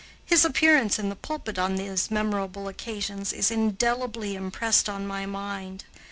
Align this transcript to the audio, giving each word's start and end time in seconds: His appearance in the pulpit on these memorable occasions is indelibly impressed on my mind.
His 0.25 0.43
appearance 0.43 0.97
in 0.97 1.09
the 1.09 1.15
pulpit 1.15 1.59
on 1.59 1.75
these 1.75 2.09
memorable 2.09 2.67
occasions 2.67 3.31
is 3.31 3.51
indelibly 3.51 4.33
impressed 4.33 4.89
on 4.89 5.05
my 5.05 5.27
mind. 5.27 5.85